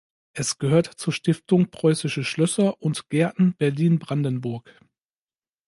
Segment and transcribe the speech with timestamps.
[0.33, 4.79] Es gehört zur Stiftung Preußische Schlösser und Gärten Berlin-Brandenburg.